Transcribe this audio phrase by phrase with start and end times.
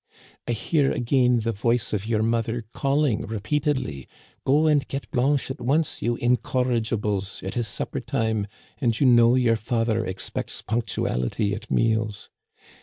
[0.47, 5.51] I hear again the voice of your mother calling repeat edly:* Go and get Blanche
[5.51, 8.47] at once, you incorrigibles; it is supper time,
[8.79, 12.31] and you know your father expects punctuality at meals.'